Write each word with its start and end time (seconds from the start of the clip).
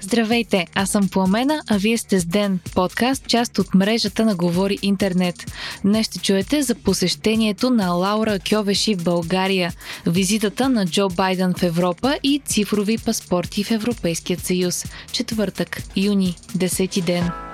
Здравейте, 0.00 0.66
аз 0.74 0.90
съм 0.90 1.08
Пламена, 1.08 1.62
а 1.68 1.78
вие 1.78 1.98
сте 1.98 2.20
с 2.20 2.24
Ден, 2.24 2.58
подкаст, 2.74 3.26
част 3.26 3.58
от 3.58 3.74
мрежата 3.74 4.24
на 4.24 4.34
Говори 4.34 4.78
Интернет. 4.82 5.52
Днес 5.84 6.06
ще 6.06 6.18
чуете 6.18 6.62
за 6.62 6.74
посещението 6.74 7.70
на 7.70 7.90
Лаура 7.90 8.38
Кьовеши 8.50 8.94
в 8.94 9.04
България, 9.04 9.72
визитата 10.06 10.68
на 10.68 10.86
Джо 10.86 11.08
Байден 11.08 11.54
в 11.54 11.62
Европа 11.62 12.18
и 12.22 12.42
цифрови 12.44 12.98
паспорти 12.98 13.64
в 13.64 13.70
Европейският 13.70 14.40
съюз. 14.40 14.84
Четвъртък, 15.12 15.82
юни, 15.96 16.36
10 16.56 17.04
ден. 17.04 17.49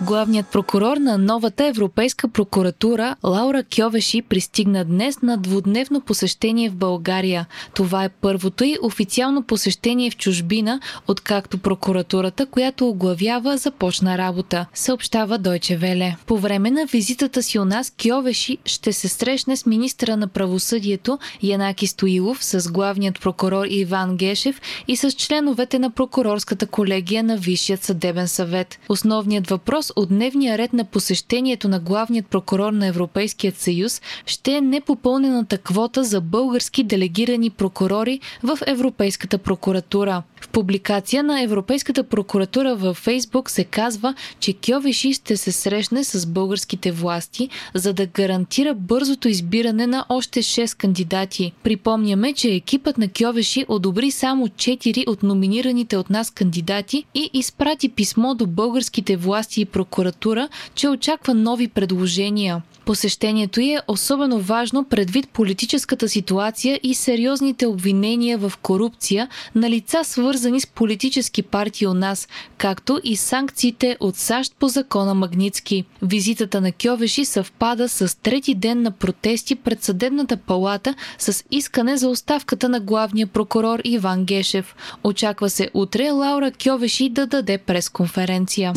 Главният 0.00 0.46
прокурор 0.46 0.96
на 0.96 1.18
новата 1.18 1.66
Европейска 1.66 2.28
прокуратура 2.28 3.16
Лаура 3.24 3.64
Кьовеши 3.76 4.22
пристигна 4.22 4.84
днес 4.84 5.22
на 5.22 5.36
двудневно 5.36 6.00
посещение 6.00 6.70
в 6.70 6.74
България. 6.74 7.46
Това 7.74 8.04
е 8.04 8.08
първото 8.08 8.64
и 8.64 8.78
официално 8.82 9.42
посещение 9.42 10.10
в 10.10 10.16
чужбина, 10.16 10.80
откакто 11.08 11.58
прокуратурата, 11.58 12.46
която 12.46 12.88
оглавява, 12.88 13.56
започна 13.56 14.18
работа, 14.18 14.66
съобщава 14.74 15.38
Дойче 15.38 15.76
Веле. 15.76 16.16
По 16.26 16.38
време 16.38 16.70
на 16.70 16.86
визитата 16.86 17.42
си 17.42 17.58
у 17.58 17.64
нас 17.64 17.92
Кьовеши 18.02 18.58
ще 18.64 18.92
се 18.92 19.08
срещне 19.08 19.56
с 19.56 19.66
министра 19.66 20.16
на 20.16 20.28
правосъдието 20.28 21.18
Янаки 21.42 21.86
Стоилов, 21.86 22.44
с 22.44 22.72
главният 22.72 23.20
прокурор 23.20 23.64
Иван 23.68 24.16
Гешев 24.16 24.60
и 24.88 24.96
с 24.96 25.12
членовете 25.12 25.78
на 25.78 25.90
прокурорската 25.90 26.66
колегия 26.66 27.22
на 27.22 27.36
Висшият 27.36 27.84
съдебен 27.84 28.28
съвет. 28.28 28.78
Основният 28.88 29.50
въпрос 29.50 29.81
от 29.96 30.08
дневния 30.08 30.58
ред 30.58 30.72
на 30.72 30.84
посещението 30.84 31.68
на 31.68 31.80
главният 31.80 32.26
прокурор 32.26 32.72
на 32.72 32.86
Европейският 32.86 33.56
съюз 33.56 34.02
ще 34.26 34.52
е 34.52 34.60
непопълнената 34.60 35.58
квота 35.58 36.04
за 36.04 36.20
български 36.20 36.84
делегирани 36.84 37.50
прокурори 37.50 38.20
в 38.42 38.58
Европейската 38.66 39.38
прокуратура. 39.38 40.22
Публикация 40.52 41.22
на 41.22 41.42
Европейската 41.42 42.04
прокуратура 42.04 42.76
във 42.76 42.96
Фейсбук 42.96 43.50
се 43.50 43.64
казва, 43.64 44.14
че 44.40 44.54
Кьовеши 44.66 45.12
ще 45.12 45.36
се 45.36 45.52
срещне 45.52 46.04
с 46.04 46.26
българските 46.26 46.92
власти, 46.92 47.48
за 47.74 47.92
да 47.92 48.06
гарантира 48.06 48.74
бързото 48.74 49.28
избиране 49.28 49.86
на 49.86 50.04
още 50.08 50.42
6 50.42 50.76
кандидати. 50.76 51.52
Припомняме, 51.62 52.32
че 52.32 52.54
екипът 52.54 52.98
на 52.98 53.08
Кьовеши 53.08 53.64
одобри 53.68 54.10
само 54.10 54.48
4 54.48 55.08
от 55.08 55.22
номинираните 55.22 55.96
от 55.96 56.10
нас 56.10 56.30
кандидати 56.30 57.04
и 57.14 57.30
изпрати 57.32 57.88
писмо 57.88 58.34
до 58.34 58.46
българските 58.46 59.16
власти 59.16 59.60
и 59.60 59.64
прокуратура, 59.64 60.48
че 60.74 60.88
очаква 60.88 61.34
нови 61.34 61.68
предложения. 61.68 62.62
Посещението 62.84 63.60
й 63.60 63.72
е 63.72 63.80
особено 63.88 64.38
важно 64.38 64.84
предвид 64.84 65.28
политическата 65.28 66.08
ситуация 66.08 66.80
и 66.82 66.94
сериозните 66.94 67.66
обвинения 67.66 68.38
в 68.38 68.52
корупция 68.62 69.28
на 69.54 69.70
лица 69.70 70.04
свързани 70.04 70.41
с 70.42 70.66
политически 70.66 71.42
партии 71.42 71.86
у 71.86 71.94
нас, 71.94 72.28
както 72.58 73.00
и 73.04 73.16
санкциите 73.16 73.96
от 74.00 74.16
САЩ 74.16 74.54
по 74.58 74.68
закона 74.68 75.14
Магницки. 75.14 75.84
Визитата 76.02 76.60
на 76.60 76.72
Кьовеши 76.72 77.24
съвпада 77.24 77.88
с 77.88 78.18
трети 78.22 78.54
ден 78.54 78.82
на 78.82 78.90
протести 78.90 79.54
пред 79.54 79.82
съдебната 79.82 80.36
палата 80.36 80.94
с 81.18 81.44
искане 81.50 81.96
за 81.96 82.08
оставката 82.08 82.68
на 82.68 82.80
главния 82.80 83.26
прокурор 83.26 83.80
Иван 83.84 84.24
Гешев. 84.24 84.76
Очаква 85.04 85.50
се 85.50 85.70
утре 85.74 86.10
Лаура 86.10 86.52
Кьовеши 86.52 87.08
да 87.08 87.26
даде 87.26 87.58
пресконференция. 87.58 88.72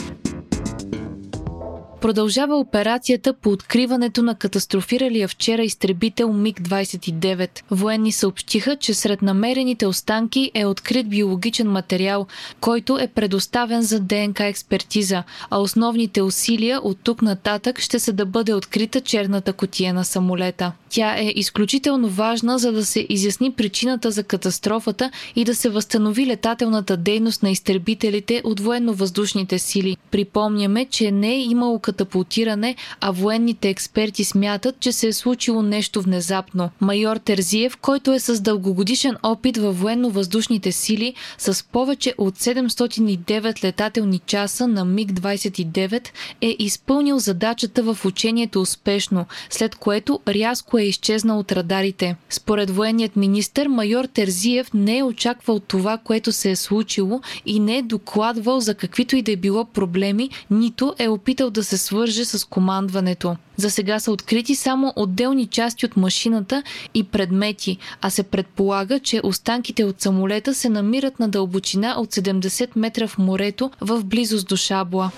Продължава 2.05 2.55
операцията 2.55 3.33
по 3.33 3.49
откриването 3.49 4.21
на 4.23 4.35
катастрофиралия 4.35 5.27
вчера 5.27 5.63
изтребител 5.63 6.27
МиГ-29. 6.27 7.61
Военни 7.71 8.11
съобщиха, 8.11 8.75
че 8.75 8.93
сред 8.93 9.21
намерените 9.21 9.87
останки 9.87 10.51
е 10.53 10.65
открит 10.65 11.09
биологичен 11.09 11.67
материал, 11.67 12.27
който 12.59 12.97
е 12.99 13.07
предоставен 13.07 13.81
за 13.81 13.99
ДНК 13.99 14.45
експертиза, 14.45 15.23
а 15.49 15.59
основните 15.59 16.21
усилия 16.21 16.79
от 16.83 16.97
тук 17.03 17.21
нататък 17.21 17.79
ще 17.79 17.99
са 17.99 18.13
да 18.13 18.25
бъде 18.25 18.53
открита 18.53 19.01
черната 19.01 19.53
котия 19.53 19.93
на 19.93 20.05
самолета. 20.05 20.71
Тя 20.89 21.15
е 21.17 21.33
изключително 21.35 22.09
важна, 22.09 22.59
за 22.59 22.71
да 22.71 22.85
се 22.85 23.05
изясни 23.09 23.51
причината 23.51 24.11
за 24.11 24.23
катастрофата 24.23 25.11
и 25.35 25.43
да 25.45 25.55
се 25.55 25.69
възстанови 25.69 26.25
летателната 26.25 26.97
дейност 26.97 27.43
на 27.43 27.49
изтребителите 27.49 28.41
от 28.43 28.59
военно-въздушните 28.59 29.57
сили. 29.57 29.97
Припомняме, 30.11 30.85
че 30.85 31.11
не 31.11 31.33
е 31.33 31.41
имало 31.41 31.79
катапултиране, 31.95 32.75
а 33.01 33.11
военните 33.11 33.69
експерти 33.69 34.23
смятат, 34.23 34.79
че 34.79 34.91
се 34.91 35.07
е 35.07 35.13
случило 35.13 35.61
нещо 35.61 36.01
внезапно. 36.01 36.69
Майор 36.81 37.17
Терзиев, 37.17 37.77
който 37.77 38.13
е 38.13 38.19
с 38.19 38.41
дългогодишен 38.41 39.15
опит 39.23 39.57
във 39.57 39.79
военно-въздушните 39.79 40.71
сили, 40.71 41.13
с 41.37 41.65
повече 41.71 42.13
от 42.17 42.35
709 42.35 43.63
летателни 43.63 44.19
часа 44.19 44.67
на 44.67 44.85
МиГ-29 44.85 46.07
е 46.41 46.55
изпълнил 46.59 47.19
задачата 47.19 47.83
в 47.83 48.05
учението 48.05 48.61
успешно, 48.61 49.25
след 49.49 49.75
което 49.75 50.19
рязко 50.27 50.77
е 50.77 50.83
изчезнал 50.83 51.39
от 51.39 51.51
радарите. 51.51 52.15
Според 52.29 52.69
военният 52.69 53.15
министр, 53.15 53.69
майор 53.69 54.05
Терзиев 54.05 54.73
не 54.73 54.97
е 54.97 55.03
очаквал 55.03 55.59
това, 55.59 55.97
което 55.97 56.31
се 56.31 56.51
е 56.51 56.55
случило 56.55 57.21
и 57.45 57.59
не 57.59 57.77
е 57.77 57.81
докладвал 57.81 58.59
за 58.59 58.75
каквито 58.75 59.15
и 59.15 59.21
да 59.21 59.31
е 59.31 59.35
било 59.35 59.65
проблеми, 59.65 60.29
нито 60.51 60.93
е 60.99 61.09
опитал 61.09 61.49
да 61.49 61.63
се 61.63 61.74
свърже 61.77 62.25
с 62.25 62.47
командването. 62.47 63.35
За 63.57 63.71
сега 63.71 63.99
са 63.99 64.11
открити 64.11 64.55
само 64.55 64.93
отделни 64.95 65.47
части 65.47 65.85
от 65.85 65.97
машината 65.97 66.63
и 66.93 67.03
предмети, 67.03 67.77
а 68.01 68.09
се 68.09 68.23
предполага, 68.23 68.99
че 68.99 69.21
останките 69.23 69.83
от 69.83 70.01
самолета 70.01 70.53
се 70.53 70.69
намират 70.69 71.19
на 71.19 71.29
дълбочина 71.29 71.95
от 71.97 72.13
70 72.13 72.69
метра 72.75 73.07
в 73.07 73.17
морето 73.17 73.71
в 73.81 74.03
близост 74.03 74.47
до 74.47 74.55
Шабла. 74.55 75.11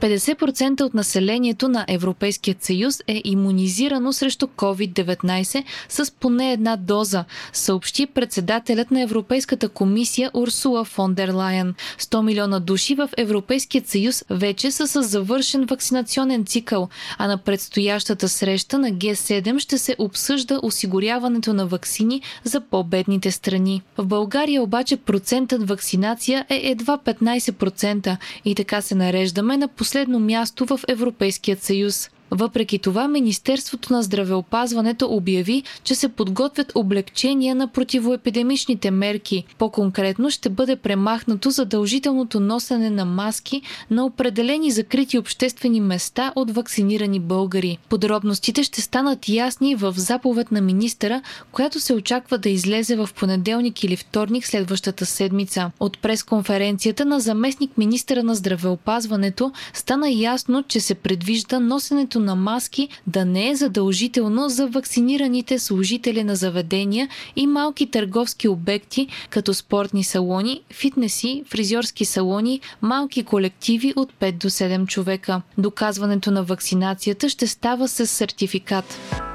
50% 0.00 0.80
от 0.80 0.94
населението 0.94 1.68
на 1.68 1.84
Европейския 1.88 2.56
съюз 2.60 3.02
е 3.06 3.20
иммунизирано 3.24 4.12
срещу 4.12 4.46
COVID-19 4.46 5.64
с 5.88 6.12
поне 6.12 6.52
една 6.52 6.76
доза, 6.76 7.24
съобщи 7.52 8.06
председателят 8.06 8.90
на 8.90 9.02
Европейската 9.02 9.68
комисия 9.68 10.30
Урсула 10.34 10.84
фон 10.84 11.14
дер 11.14 11.28
Лайен. 11.28 11.74
100 11.98 12.22
милиона 12.22 12.60
души 12.60 12.94
в 12.94 13.08
Европейския 13.16 13.82
съюз 13.86 14.24
вече 14.30 14.70
са 14.70 14.86
с 14.86 15.02
завършен 15.02 15.64
вакцинационен 15.64 16.46
цикъл, 16.46 16.88
а 17.18 17.26
на 17.26 17.38
предстоящата 17.38 18.28
среща 18.28 18.78
на 18.78 18.90
Г7 18.90 19.58
ще 19.58 19.78
се 19.78 19.96
обсъжда 19.98 20.60
осигуряването 20.62 21.52
на 21.52 21.66
вакцини 21.66 22.22
за 22.44 22.60
по-бедните 22.60 23.30
страни. 23.30 23.82
В 23.98 24.06
България 24.06 24.62
обаче 24.62 24.96
процентът 24.96 25.68
вакцинация 25.68 26.46
е 26.48 26.60
едва 26.64 26.98
15% 26.98 28.16
и 28.44 28.54
така 28.54 28.80
се 28.80 28.94
нареждаме 28.94 29.56
на 29.56 29.68
последно 29.90 30.20
място 30.20 30.66
в 30.66 30.80
Европейският 30.88 31.62
съюз. 31.64 32.10
Въпреки 32.30 32.78
това, 32.78 33.08
Министерството 33.08 33.92
на 33.92 34.02
здравеопазването 34.02 35.06
обяви, 35.10 35.62
че 35.84 35.94
се 35.94 36.08
подготвят 36.08 36.72
облегчения 36.74 37.54
на 37.54 37.68
противоепидемичните 37.68 38.90
мерки. 38.90 39.44
По-конкретно 39.58 40.30
ще 40.30 40.48
бъде 40.48 40.76
премахнато 40.76 41.50
задължителното 41.50 42.40
носене 42.40 42.90
на 42.90 43.04
маски 43.04 43.62
на 43.90 44.04
определени 44.04 44.70
закрити 44.70 45.18
обществени 45.18 45.80
места 45.80 46.32
от 46.36 46.50
вакцинирани 46.50 47.20
българи. 47.20 47.78
Подробностите 47.88 48.62
ще 48.62 48.80
станат 48.80 49.28
ясни 49.28 49.74
в 49.74 49.94
заповед 49.96 50.52
на 50.52 50.60
министъра, 50.60 51.22
която 51.52 51.80
се 51.80 51.94
очаква 51.94 52.38
да 52.38 52.48
излезе 52.48 52.96
в 52.96 53.08
понеделник 53.16 53.84
или 53.84 53.96
вторник 53.96 54.46
следващата 54.46 55.06
седмица. 55.06 55.70
От 55.80 55.98
пресконференцията 55.98 57.04
на 57.04 57.20
заместник 57.20 57.78
министъра 57.78 58.22
на 58.22 58.34
здравеопазването 58.34 59.52
стана 59.72 60.10
ясно, 60.10 60.62
че 60.62 60.80
се 60.80 60.94
предвижда 60.94 61.60
носенето 61.60 62.19
на 62.20 62.36
маски 62.36 62.88
да 63.06 63.24
не 63.24 63.48
е 63.48 63.56
задължително 63.56 64.48
за 64.48 64.66
вакцинираните 64.66 65.58
служители 65.58 66.24
на 66.24 66.36
заведения 66.36 67.08
и 67.36 67.46
малки 67.46 67.90
търговски 67.90 68.48
обекти, 68.48 69.08
като 69.30 69.54
спортни 69.54 70.04
салони, 70.04 70.62
фитнеси, 70.72 71.44
фризьорски 71.46 72.04
салони, 72.04 72.60
малки 72.82 73.24
колективи 73.24 73.92
от 73.96 74.12
5 74.12 74.32
до 74.32 74.50
7 74.50 74.86
човека. 74.86 75.42
Доказването 75.58 76.30
на 76.30 76.42
вакцинацията 76.42 77.28
ще 77.28 77.46
става 77.46 77.88
с 77.88 78.06
сертификат. 78.06 79.29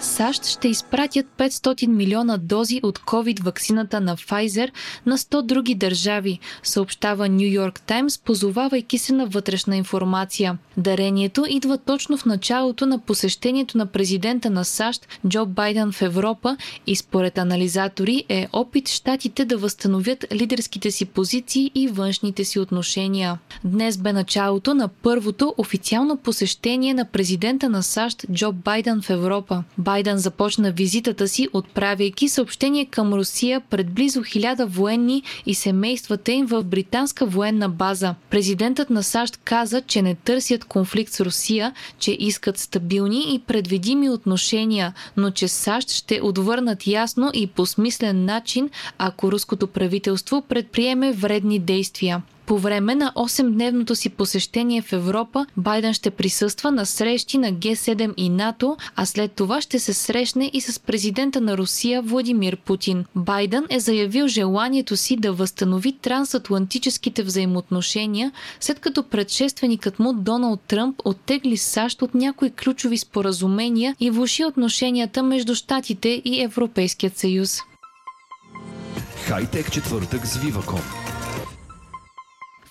САЩ 0.00 0.46
ще 0.46 0.68
изпратят 0.68 1.26
500 1.38 1.86
милиона 1.86 2.36
дози 2.36 2.80
от 2.82 2.98
COVID-ваксината 2.98 4.00
на 4.00 4.16
Pfizer 4.16 4.70
на 5.06 5.18
100 5.18 5.42
други 5.42 5.74
държави, 5.74 6.38
съобщава 6.62 7.28
Нью 7.28 7.52
Йорк 7.52 7.80
Таймс, 7.80 8.18
позовавайки 8.18 8.98
се 8.98 9.12
на 9.12 9.26
вътрешна 9.26 9.76
информация. 9.76 10.58
Дарението 10.76 11.44
идва 11.48 11.78
точно 11.78 12.16
в 12.18 12.24
началото 12.24 12.86
на 12.86 12.98
посещението 12.98 13.78
на 13.78 13.86
президента 13.86 14.50
на 14.50 14.64
САЩ 14.64 15.08
Джо 15.28 15.46
Байден 15.46 15.92
в 15.92 16.02
Европа 16.02 16.56
и 16.86 16.96
според 16.96 17.38
анализатори 17.38 18.24
е 18.28 18.48
опит 18.52 18.88
щатите 18.88 19.44
да 19.44 19.56
възстановят 19.56 20.24
лидерските 20.32 20.90
си 20.90 21.04
позиции 21.04 21.70
и 21.74 21.88
външните 21.88 22.44
си 22.44 22.58
отношения. 22.58 23.38
Днес 23.64 23.98
бе 23.98 24.12
началото 24.12 24.74
на 24.74 24.88
първото 24.88 25.54
официално 25.58 26.16
посещение 26.16 26.94
на 26.94 27.04
президента 27.04 27.68
на 27.68 27.82
САЩ 27.82 28.26
Джо 28.32 28.52
Байден 28.52 29.02
в 29.02 29.10
Европа. 29.10 29.64
Байден 29.90 30.18
започна 30.18 30.72
визитата 30.72 31.28
си, 31.28 31.48
отправяйки 31.52 32.28
съобщение 32.28 32.84
към 32.84 33.14
Русия 33.14 33.60
пред 33.60 33.90
близо 33.90 34.22
хиляда 34.22 34.66
военни 34.66 35.22
и 35.46 35.54
семействата 35.54 36.32
им 36.32 36.46
в 36.46 36.62
британска 36.62 37.26
военна 37.26 37.68
база. 37.68 38.14
Президентът 38.30 38.90
на 38.90 39.02
САЩ 39.02 39.36
каза, 39.44 39.82
че 39.82 40.02
не 40.02 40.14
търсят 40.14 40.64
конфликт 40.64 41.12
с 41.12 41.20
Русия, 41.20 41.72
че 41.98 42.16
искат 42.20 42.58
стабилни 42.58 43.34
и 43.34 43.38
предвидими 43.38 44.10
отношения, 44.10 44.94
но 45.16 45.30
че 45.30 45.48
САЩ 45.48 45.90
ще 45.90 46.20
отвърнат 46.22 46.86
ясно 46.86 47.30
и 47.34 47.46
по 47.46 47.66
смислен 47.66 48.24
начин, 48.24 48.70
ако 48.98 49.32
руското 49.32 49.66
правителство 49.66 50.42
предприеме 50.48 51.12
вредни 51.12 51.58
действия. 51.58 52.22
По 52.50 52.58
време 52.58 52.94
на 52.94 53.12
8-дневното 53.16 53.94
си 53.94 54.08
посещение 54.08 54.82
в 54.82 54.92
Европа, 54.92 55.46
Байден 55.56 55.94
ще 55.94 56.10
присъства 56.10 56.70
на 56.70 56.86
срещи 56.86 57.38
на 57.38 57.52
Г7 57.52 58.14
и 58.16 58.28
НАТО, 58.28 58.76
а 58.96 59.06
след 59.06 59.32
това 59.32 59.60
ще 59.60 59.78
се 59.78 59.94
срещне 59.94 60.50
и 60.52 60.60
с 60.60 60.80
президента 60.80 61.40
на 61.40 61.58
Русия 61.58 62.02
Владимир 62.02 62.56
Путин. 62.56 63.04
Байден 63.14 63.64
е 63.68 63.80
заявил 63.80 64.28
желанието 64.28 64.96
си 64.96 65.16
да 65.16 65.32
възстанови 65.32 65.92
трансатлантическите 65.92 67.22
взаимоотношения, 67.22 68.32
след 68.60 68.80
като 68.80 69.02
предшественикът 69.02 69.98
му 69.98 70.12
Доналд 70.12 70.60
Тръмп 70.60 70.96
оттегли 71.04 71.56
САЩ 71.56 72.02
от 72.02 72.14
някои 72.14 72.50
ключови 72.50 72.98
споразумения 72.98 73.96
и 74.00 74.10
влуши 74.10 74.44
отношенията 74.44 75.22
между 75.22 75.54
Штатите 75.54 76.22
и 76.24 76.42
Европейският 76.42 77.18
съюз. 77.18 77.58
Хайтек 79.26 79.72
четвъртък 79.72 80.26
с 80.26 80.38
Viva.com 80.38 80.99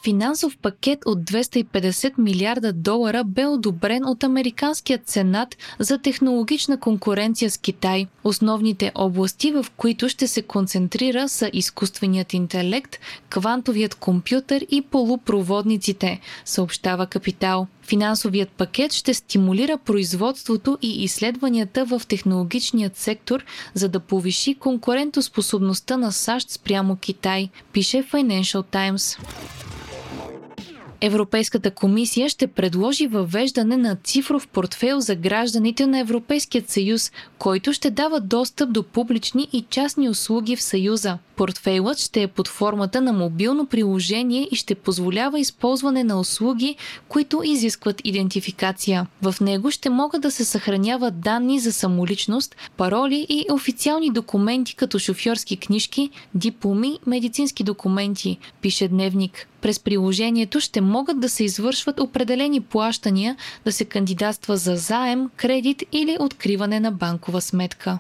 Финансов 0.03 0.57
пакет 0.57 0.99
от 1.05 1.19
250 1.19 2.13
милиарда 2.17 2.73
долара 2.73 3.23
бе 3.23 3.45
одобрен 3.45 4.05
от 4.05 4.23
Американският 4.23 5.09
сенат 5.09 5.57
за 5.79 5.97
технологична 5.97 6.79
конкуренция 6.79 7.51
с 7.51 7.57
Китай. 7.57 8.07
Основните 8.23 8.91
области, 8.95 9.51
в 9.51 9.65
които 9.77 10.09
ще 10.09 10.27
се 10.27 10.41
концентрира 10.41 11.29
са 11.29 11.49
изкуственият 11.53 12.33
интелект, 12.33 12.99
квантовият 13.29 13.95
компютър 13.95 14.65
и 14.71 14.81
полупроводниците, 14.81 16.19
съобщава 16.45 17.07
Капитал. 17.07 17.67
Финансовият 17.81 18.49
пакет 18.49 18.93
ще 18.93 19.13
стимулира 19.13 19.77
производството 19.77 20.77
и 20.81 21.03
изследванията 21.03 21.85
в 21.85 22.01
технологичният 22.07 22.97
сектор, 22.97 23.45
за 23.73 23.89
да 23.89 23.99
повиши 23.99 24.55
конкурентоспособността 24.55 25.97
на 25.97 26.11
САЩ 26.11 26.49
спрямо 26.49 26.95
Китай, 26.95 27.49
пише 27.73 28.03
Financial 28.03 28.63
Times. 28.63 29.19
Европейската 31.01 31.71
комисия 31.71 32.29
ще 32.29 32.47
предложи 32.47 33.07
въвеждане 33.07 33.77
на 33.77 33.95
цифров 33.95 34.47
портфейл 34.47 34.99
за 34.99 35.15
гражданите 35.15 35.87
на 35.87 35.99
Европейският 35.99 36.69
съюз, 36.69 37.11
който 37.37 37.73
ще 37.73 37.91
дава 37.91 38.19
достъп 38.19 38.73
до 38.73 38.83
публични 38.83 39.47
и 39.53 39.65
частни 39.69 40.09
услуги 40.09 40.55
в 40.55 40.61
Съюза. 40.61 41.17
Портфейлът 41.39 41.99
ще 41.99 42.21
е 42.21 42.27
под 42.27 42.47
формата 42.47 43.01
на 43.01 43.13
мобилно 43.13 43.65
приложение 43.65 44.47
и 44.51 44.55
ще 44.55 44.75
позволява 44.75 45.39
използване 45.39 46.03
на 46.03 46.19
услуги, 46.19 46.75
които 47.07 47.41
изискват 47.45 48.01
идентификация. 48.03 49.07
В 49.21 49.35
него 49.41 49.71
ще 49.71 49.89
могат 49.89 50.21
да 50.21 50.31
се 50.31 50.45
съхраняват 50.45 51.19
данни 51.19 51.59
за 51.59 51.73
самоличност, 51.73 52.55
пароли 52.77 53.25
и 53.29 53.45
официални 53.51 54.09
документи 54.11 54.75
като 54.75 54.99
шофьорски 54.99 55.57
книжки, 55.57 56.09
дипломи, 56.35 56.99
медицински 57.05 57.63
документи, 57.63 58.37
пише 58.61 58.87
Дневник. 58.87 59.47
През 59.61 59.79
приложението 59.79 60.59
ще 60.59 60.81
могат 60.81 61.19
да 61.19 61.29
се 61.29 61.43
извършват 61.43 61.99
определени 61.99 62.61
плащания, 62.61 63.35
да 63.65 63.71
се 63.71 63.85
кандидатства 63.85 64.57
за 64.57 64.75
заем, 64.75 65.29
кредит 65.35 65.83
или 65.91 66.17
откриване 66.19 66.79
на 66.79 66.91
банкова 66.91 67.41
сметка. 67.41 67.99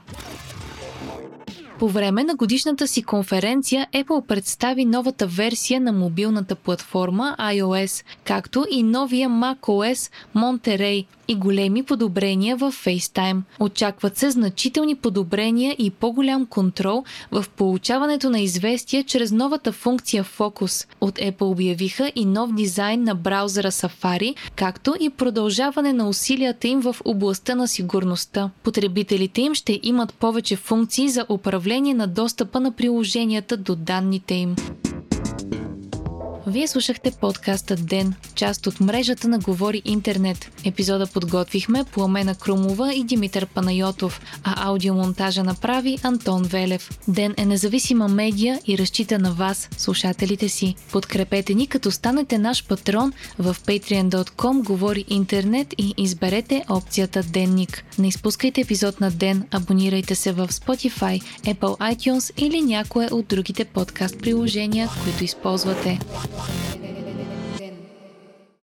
По 1.79 1.87
време 1.89 2.23
на 2.23 2.35
годишната 2.35 2.87
си 2.87 3.03
конференция 3.03 3.87
Apple 3.93 4.25
представи 4.25 4.85
новата 4.85 5.27
версия 5.27 5.81
на 5.81 5.91
мобилната 5.91 6.55
платформа 6.55 7.35
iOS, 7.39 8.05
както 8.23 8.65
и 8.71 8.83
новия 8.83 9.29
macOS 9.29 10.11
Monterey– 10.35 11.05
и 11.29 11.35
големи 11.35 11.83
подобрения 11.83 12.57
в 12.57 12.71
FaceTime. 12.71 13.41
Очакват 13.59 14.17
се 14.17 14.31
значителни 14.31 14.95
подобрения 14.95 15.75
и 15.79 15.89
по-голям 15.89 16.45
контрол 16.45 17.03
в 17.31 17.45
получаването 17.57 18.29
на 18.29 18.39
известия 18.39 19.03
чрез 19.03 19.31
новата 19.31 19.71
функция 19.71 20.23
Focus. 20.23 20.87
От 21.01 21.15
Apple 21.15 21.41
обявиха 21.41 22.11
и 22.15 22.25
нов 22.25 22.53
дизайн 22.53 23.03
на 23.03 23.15
браузъра 23.15 23.71
Safari, 23.71 24.35
както 24.55 24.95
и 24.99 25.09
продължаване 25.09 25.93
на 25.93 26.09
усилията 26.09 26.67
им 26.67 26.81
в 26.81 26.95
областта 27.05 27.55
на 27.55 27.67
сигурността. 27.67 28.49
Потребителите 28.63 29.41
им 29.41 29.55
ще 29.55 29.79
имат 29.83 30.13
повече 30.13 30.55
функции 30.55 31.09
за 31.09 31.25
управление 31.29 31.93
на 31.93 32.07
достъпа 32.07 32.59
на 32.59 32.71
приложенията 32.71 33.57
до 33.57 33.75
данните 33.75 34.33
им. 34.33 34.55
Вие 36.49 36.67
слушахте 36.67 37.11
подкаста 37.11 37.75
Ден, 37.75 38.13
част 38.35 38.67
от 38.67 38.79
мрежата 38.79 39.27
на 39.27 39.39
Говори 39.39 39.81
Интернет. 39.85 40.51
Епизода 40.65 41.07
подготвихме 41.07 41.83
Пламена 41.83 42.35
Крумова 42.35 42.93
и 42.93 43.03
Димитър 43.03 43.45
Панайотов, 43.45 44.21
а 44.43 44.67
аудиомонтажа 44.69 45.43
направи 45.43 45.99
Антон 46.03 46.43
Велев. 46.43 46.89
Ден 47.07 47.33
е 47.37 47.45
независима 47.45 48.07
медия 48.07 48.59
и 48.67 48.77
разчита 48.77 49.19
на 49.19 49.31
вас, 49.31 49.69
слушателите 49.77 50.49
си. 50.49 50.75
Подкрепете 50.91 51.53
ни 51.53 51.67
като 51.67 51.91
станете 51.91 52.37
наш 52.37 52.67
патрон 52.67 53.13
в 53.39 53.55
patreon.com 53.65 54.63
Говори 54.63 55.05
Интернет 55.09 55.73
и 55.77 55.93
изберете 55.97 56.65
опцията 56.69 57.23
Денник. 57.23 57.83
Не 57.99 58.07
изпускайте 58.07 58.61
епизод 58.61 59.01
на 59.01 59.11
Ден, 59.11 59.43
абонирайте 59.51 60.15
се 60.15 60.31
в 60.31 60.47
Spotify, 60.47 61.21
Apple 61.43 61.95
iTunes 61.95 62.31
или 62.37 62.61
някое 62.61 63.07
от 63.11 63.27
другите 63.27 63.65
подкаст 63.65 64.19
приложения, 64.19 64.89
които 65.03 65.23
използвате. 65.23 65.99
Bye. 66.39 66.78